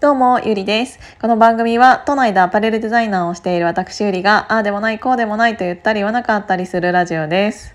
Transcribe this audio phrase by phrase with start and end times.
[0.00, 1.00] どうも、ゆりです。
[1.20, 7.74] この番組は、都内でアパレルデザイナーをしている私ゆりが、ああでもない、こうでもないと言ったり言わなかったりするラジオです。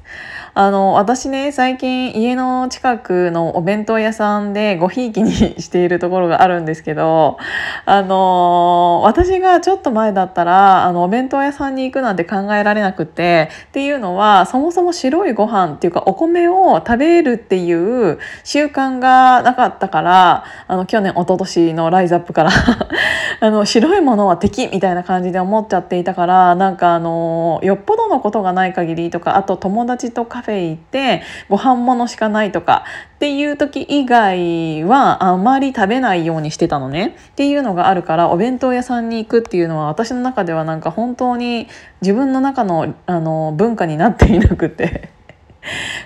[0.55, 7.39] あの、私ね、最近家の近くのお弁当屋さんでごひいきにしているところがあるんですけど、
[7.87, 22.51] あの、私がちょっと前だったら、あの、お弁当屋さんに行くなんて考えられなくて、っていうのは、そもそも白いご飯っていうか、お米を食べるっていう習慣がなかったから、あの、去年、一昨年のライズアップから
[23.43, 32.83] あの白いものは敵みたいな感じで思っちゃっていたからなんかあのよっぽどのことがない限りとかあと友達とカフェ行ってご飯物しかないとか
[33.15, 41.67] っていう時以外はあまり食べないようにしてたのねっていうのがあるからお弁当屋さんに行くっていうのは私の中ではなんか本当に
[42.01, 45.12] 自分の中のあの文化になっていなくて。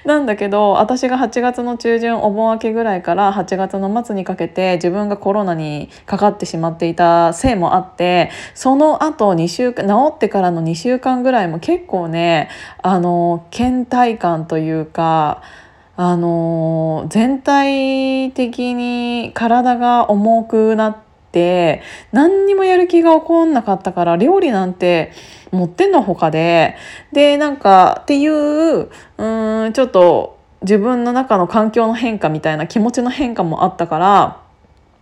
[0.05, 12.49] なんだけど私が8月の中旬お盆明けぐらいから8月の末にかけて自分がコロナにかかってしまっていたせいもあってその後2週間治ってからの2週間ぐらいも結構ね
[12.81, 15.41] あの倦怠感というか
[15.95, 21.06] あの全体的に体が重くなって
[22.11, 25.11] 何にもやる気が起こんなかったから料理なんて
[25.51, 26.75] 持ってんのほかで。
[27.11, 34.46] でなんかっていううんちょっと自分の中の環境の変化みたいな気持ちの変化もあったから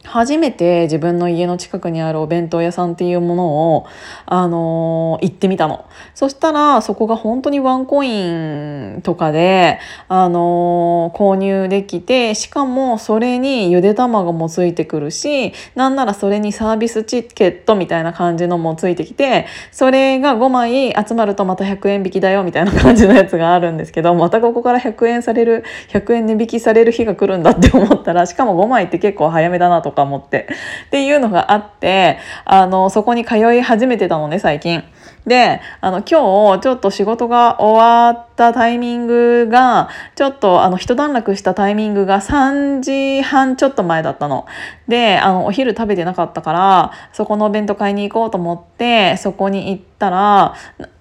[0.06, 3.88] 初めて自分の家の近くにあるお弁当屋さんっていうものを、
[4.26, 5.86] あのー、行ってみたの。
[6.14, 30.48] そしたらそこが本当にワンコインとかで、あのー、購入できてしかもそれにゆで卵もついてくるしなんならそれにサービスチケットみたいな感じのもついてきてそれが5枚集まるとまた100円引きだよみたいな感じのやつがあるんですけどまたここから100円される100円値引きされる日が来るんだって思ったらしかも5枚って結構早めだなとか思って
[30.88, 34.84] っていうのがあってあのそこに通い始めてたのね最近。
[35.26, 44.46] であの今日ちょっと仕事が終わってたタイミングがちょっとあの一段落したタイミングが3時半ちょっと前だったの。
[44.88, 50.54] であのお昼食べてなかったからそこのお弁当買いに行こうと思ってそこに行ったら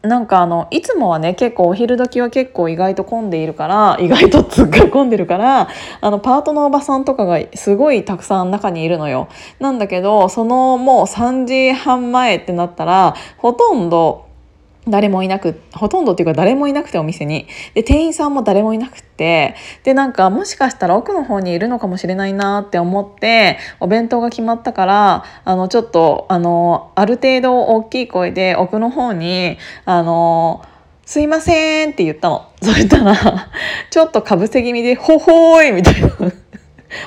[0.03, 5.69] なんかあのいつもはね結構お昼時は結構意外と混んでいるから意外と突っ込んでるから
[6.01, 9.29] あのパートのおばさんとかがすごいたくさん中にいるのよ。
[9.61, 14.27] なんだけどそのもう3時半前ってなったらほとんど
[14.89, 30.65] 誰もいなくほとんどっていうか誰もいなくてお店にで店員さんも誰もいなくってでなんかもしかしたら奥の方にいるのかもしれないなって思ってお弁当が決まったからあのちょっとあのある程度大きい声で奥の方にあの
[31.07, 32.51] すいませんって言ったの。
[32.63, 33.15] そしたら、
[33.91, 36.09] ちょっとかぶせ気味で、ほほーいみたいな。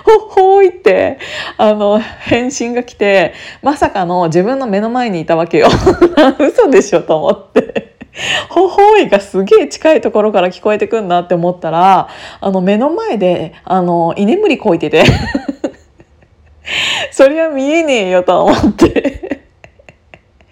[0.03, 1.19] ほっほーいって、
[1.57, 5.67] あの、返信が来て、まさかの自分の目の前にいたわけよ。
[6.39, 7.95] 嘘でしょと思って。
[8.49, 12.09] ほほーいがすげえ近いところから聞こえてくんなって思ったら、
[12.41, 15.03] あの、目の前で、あの、居眠りこいてて。
[17.11, 19.26] そりゃ見えねえよと思って。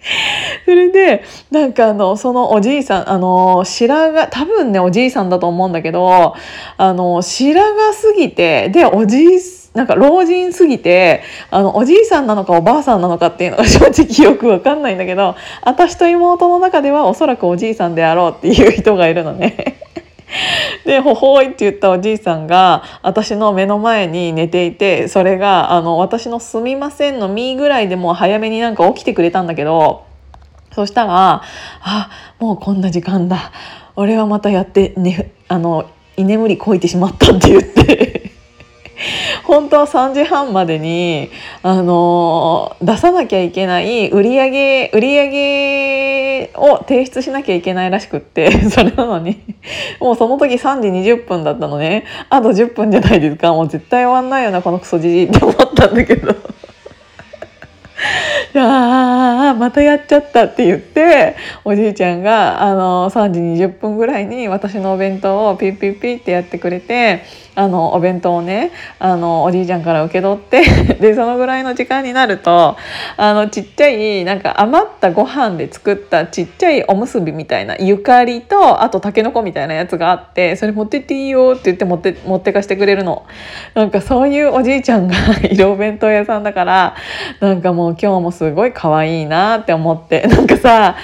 [0.64, 6.34] それでなんかあのそのおじいさんあの白髪多分ねおじいさんだと思うんだけど
[6.76, 9.38] あの白髪すぎてでおじい
[9.74, 19.75] なんか老人すぎてあのおじいさんなのかおばあさんなのかっていうのが正直よくわかんないんだけど私と妹の中ではおそらくおじいさんであろうっていう人がいるのね。
[20.84, 30.04] で「ほほい」って言ったおじいさんが私の目の前に寝ていてそれがあの私の「すみません」の「み」ぐらいでもう早めになんか起きてくれたんだけど
[30.72, 31.42] そしたら
[31.82, 33.52] 「あもうこんな時間だ。
[33.98, 35.86] 俺はまたやって、ね、あの
[36.18, 38.26] 居眠りこいてしまった」って言って。
[39.44, 41.30] 本当は3時半までに、
[41.62, 46.05] あの出さなきゃいけない売り上げ売り上げ
[46.54, 49.42] を提出しなきゃいけないらしくって それなのに。
[50.00, 52.04] もうその時3時20分だったのね。
[52.30, 53.52] あと10分じゃないですか。
[53.52, 56.34] もう絶対終わんないよなこのクソじじいって思ったんだけど。
[58.52, 70.62] やまたやっちゃったって言っておじいちゃんがあの3時20分ぐらいに私のお弁当をピッピッピッってやってくれてあのお弁当をねあのおじいちゃんから受け取って
[71.00, 72.76] でそのぐらいの時間になると
[73.16, 83.24] あのちっちゃいなんか余ったご飯で作ったちっちゃいおむすびみたいなゆかりとあとたけのこみたいなやつがあってそれ持ってっていいよって言って持って持ってかしてくれるの。
[83.74, 85.14] なんかそういうおじいちゃんが
[85.48, 86.94] いるお弁当屋さんだから
[87.40, 90.26] なんかもう今日もすごい可愛いなって思って。
[90.28, 90.96] なんかさ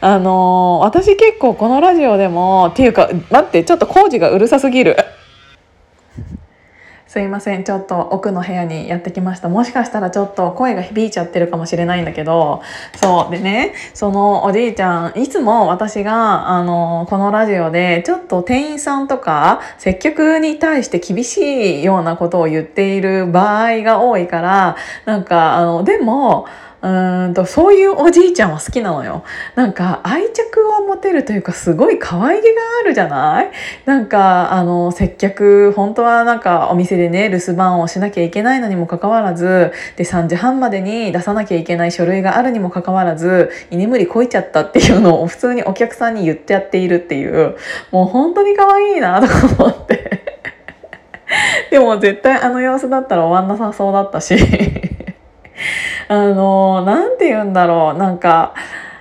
[0.00, 4.96] あのー、私結構このラジオでもっていうか待ってちょっと工事がうるさすぎる。
[7.06, 7.62] すいません。
[7.62, 9.48] ちょっと奥の部屋にやってきました。
[9.48, 12.62] もしかしたらちょっと声が響いちゃってるかもしれないんだけど
[12.96, 13.74] そうでね。
[13.94, 26.46] そのおじいちゃんいつも私があのこのラジオでちょっと店員さんとか接客に対して厳しいようなことを言っている場合が多いからなんかあのでも
[26.86, 29.24] うんとそういうおじいちゃんは好きなのよ。
[29.56, 33.50] なんか愛着を持てるというかすごい可愛げがあるじゃない？
[33.86, 47.56] なんかあの接客本当はなんかお店でね留守番をしなきゃいけないのにもかかわらずで3時半までに出さなきゃいけない書類があるにもかかわらず居眠りこいちゃったっていうのを普通にお客さんに言ってやっているっていう
[47.90, 50.22] もう本当に可愛いなと思って。
[51.72, 54.36] でも絶対あの様子だったら終わんなさそうだったし
[56.08, 57.98] あのなんて言うんだろう。
[57.98, 58.54] なんか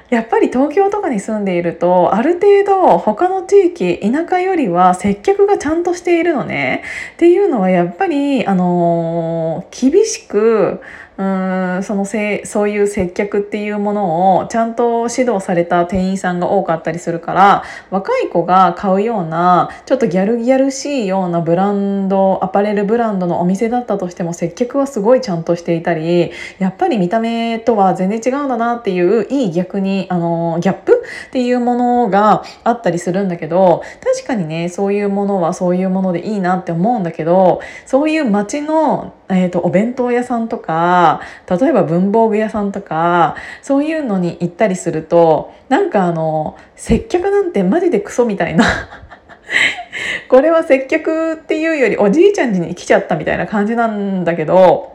[0.10, 6.84] やっぱり東京とかに住んでいるとある程度他の地域田舎よりは接客がちゃんとしているのね。
[7.14, 10.82] っていうのはやっぱりあの厳しく
[11.18, 41.05] うーんそのせそういう接客っていうものをちゃんと指導された店員さんが多かったりするから若い子が買うようなちょっとギャルギャルしいようなブランドアパレルブランドのお店だったとしても接客はすごいちゃんとしていたりやっぱり見た目とは全然違うんだなっていういい逆にあのギャップっていうものがあったりするんだけど確かにねそういうものはそういうものでいいなって思うんだけどそういう街のえーと、お弁当屋さんとか
[41.50, 48.66] 例えば文房具屋さんとかそういうのに行ったりするとなんかあの接客なんてマジでクソみたいな。
[50.28, 54.95] これは接客っていうよりおじいちゃん家に来ちゃったみたいな感じなんだけど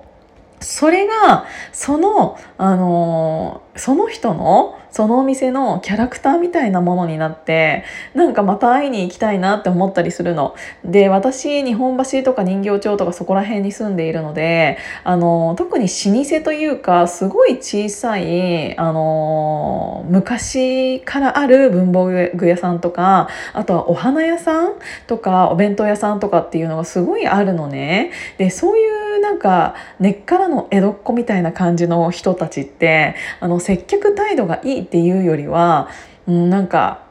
[0.61, 10.55] それがその、あのその人のそのお店のキャラクターみたいなものになってなんかまた会いに行きたいなって思ったりするの。
[10.85, 24.75] で私日本橋とか人形町とかそこら辺に住んでいるのであの特に老舗というかすごい小さいあの昔からある文房具屋さんとかあとはお花屋さん
[25.07, 28.11] とかお弁当屋さんとかっていうのがすごいあるのね。
[28.39, 28.90] でそういう
[29.31, 35.89] なんか根っからの江戸っ子みたいな感じの人たちってあの接客態度がいいっていうよりは、
[36.27, 37.05] うん、なんか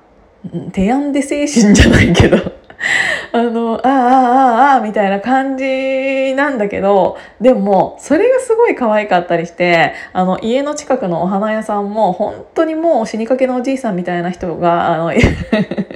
[0.74, 2.36] 提案で精神じゃないけど
[3.32, 15.14] あのああああああみたいな感じなんだけどでもそれがすごい可愛かったりしてあの家の近くのお花屋さんも本当にもう死にかけのおじいさんみたいな人があの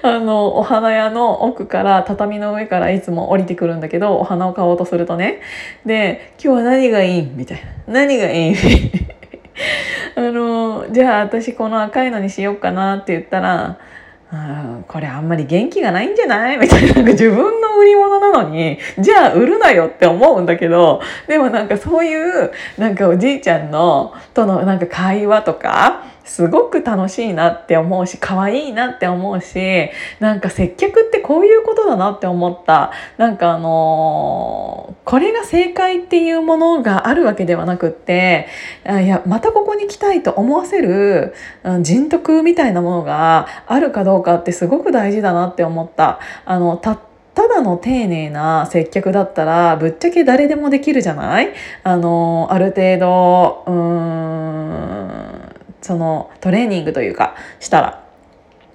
[0.02, 5.40] あのお花屋の奥から畳の上からいつも降りてくるんだけどお花を買おうとするとね
[5.84, 8.56] で「今日は何がいい?」みたいな「何がいい?
[10.16, 13.76] 」あのじゃあ私この赤いのにしようかなって言ったら
[14.32, 16.56] あこれあんまり元気がないんじゃない？
[16.56, 29.90] みたいななんか自分の売り物なのにじゃあ売るなよって思うんだけどでもなんかそういうなんかおじいちゃんのとのなんか会話とかすごく楽しいなって思うし可愛いなって思うし
[30.20, 38.46] なんか接客ってこういうことだなって思ったなんかあのー、これが正解っていうものがあるわけではなくって
[38.84, 41.34] あいやまたここに来たいと思わせる
[41.82, 46.20] 人徳みたいなものがあるかどうかってすごく大事だなって思った。
[46.44, 46.96] あのた
[47.32, 51.52] ただの丁寧な接客だったらぶっちゃけ誰でもできるじゃない？
[51.84, 54.99] あのある程度うーん
[55.80, 58.10] そのトレーニングというかしたら。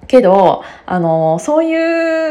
[0.06, 1.74] けどあのそうい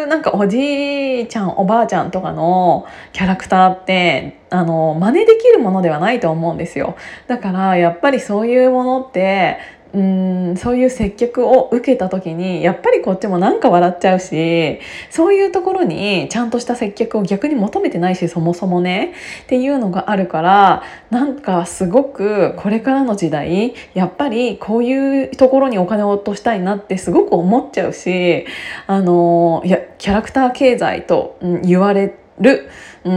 [0.03, 6.95] うなんかおじいちゃんおばあちゃんとかのキャラクターってあの真似できるものではないと思うんですよ
[7.27, 9.57] だからやっぱりそういうものって
[9.95, 28.45] うーんそういう接客を受けた時にやっぱりこっちもなんか笑っちゃうしそういうところにちゃんとした接客を逆に求めてないしそもそもねっていうのがあるからなんかすごくこれからの時代やっぱりこういうところにお金を落としたいなってすごく思っちゃうし
[28.87, 32.69] あのいやキャラクター経済と言われる
[33.05, 33.09] う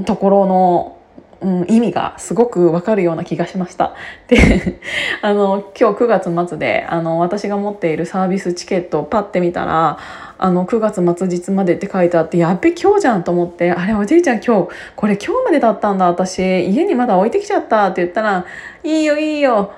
[0.00, 0.95] んところの
[1.40, 3.94] うん、意味がすごくわかるような気がしました。
[4.28, 4.36] で
[5.20, 9.98] あの今日9月末であの私が持っているサービスチケットをパッて見たら
[10.38, 16.38] あの9月末日までって書いてあってやっべ今日じゃんと思ってあれおじいちゃん今日これ今日までだったんだ私。
[16.38, 18.44] 家にまだ置いてきちゃったって言ったら
[18.82, 19.72] 「いいよいいよ。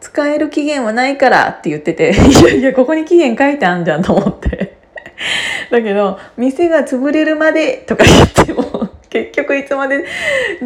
[0.00, 4.74] 使える期限はないから」って言ってて いやいやここに期限書いてあんじゃんと思って。
[5.70, 8.83] だけど「店が潰れるまで」とか言っても
[9.14, 10.04] 結局いつまで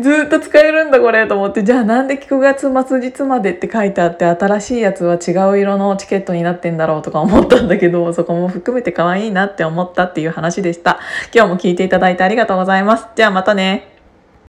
[0.00, 10.99] ずっと使えるんだこれと思ってじゃあなんで9月末日までって書いてあって新しいやつは違う色のチケットになってんだろうとか思ったんだけどそこも含めて可愛いなって思ったっていう話でした。
[11.35, 13.07] 今日も聞いていただいてありがとうございます。
[13.14, 13.98] じゃあまたね。